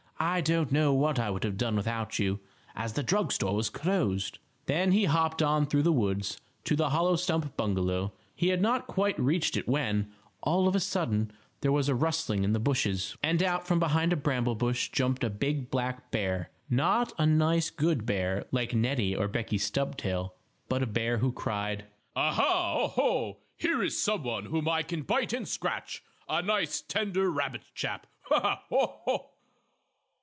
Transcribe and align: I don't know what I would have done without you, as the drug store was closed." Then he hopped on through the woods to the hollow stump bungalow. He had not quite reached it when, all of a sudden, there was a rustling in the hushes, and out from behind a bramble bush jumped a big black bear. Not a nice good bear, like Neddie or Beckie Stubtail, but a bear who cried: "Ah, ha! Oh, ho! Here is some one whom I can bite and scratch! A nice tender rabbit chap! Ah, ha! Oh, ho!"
I 0.23 0.39
don't 0.41 0.71
know 0.71 0.93
what 0.93 1.17
I 1.17 1.31
would 1.31 1.43
have 1.43 1.57
done 1.57 1.75
without 1.75 2.19
you, 2.19 2.41
as 2.75 2.93
the 2.93 3.01
drug 3.01 3.31
store 3.31 3.55
was 3.55 3.71
closed." 3.71 4.37
Then 4.67 4.91
he 4.91 5.05
hopped 5.05 5.41
on 5.41 5.65
through 5.65 5.81
the 5.81 5.91
woods 5.91 6.39
to 6.65 6.75
the 6.75 6.91
hollow 6.91 7.15
stump 7.15 7.57
bungalow. 7.57 8.13
He 8.35 8.49
had 8.49 8.61
not 8.61 8.85
quite 8.85 9.19
reached 9.19 9.57
it 9.57 9.67
when, 9.67 10.11
all 10.43 10.67
of 10.67 10.75
a 10.75 10.79
sudden, 10.79 11.31
there 11.61 11.71
was 11.71 11.89
a 11.89 11.95
rustling 11.95 12.43
in 12.43 12.53
the 12.53 12.61
hushes, 12.63 13.17
and 13.23 13.41
out 13.41 13.65
from 13.65 13.79
behind 13.79 14.13
a 14.13 14.15
bramble 14.15 14.53
bush 14.53 14.89
jumped 14.89 15.23
a 15.23 15.29
big 15.31 15.71
black 15.71 16.11
bear. 16.11 16.51
Not 16.69 17.13
a 17.17 17.25
nice 17.25 17.71
good 17.71 18.05
bear, 18.05 18.45
like 18.51 18.75
Neddie 18.75 19.15
or 19.15 19.27
Beckie 19.27 19.57
Stubtail, 19.59 20.35
but 20.69 20.83
a 20.83 20.85
bear 20.85 21.17
who 21.17 21.31
cried: 21.31 21.85
"Ah, 22.15 22.33
ha! 22.33 22.75
Oh, 22.83 22.87
ho! 22.89 23.37
Here 23.57 23.81
is 23.81 23.99
some 23.99 24.21
one 24.21 24.45
whom 24.45 24.69
I 24.69 24.83
can 24.83 25.01
bite 25.01 25.33
and 25.33 25.47
scratch! 25.47 26.03
A 26.29 26.43
nice 26.43 26.79
tender 26.79 27.31
rabbit 27.31 27.63
chap! 27.73 28.05
Ah, 28.29 28.39
ha! 28.39 28.63
Oh, 28.71 28.99
ho!" 29.05 29.27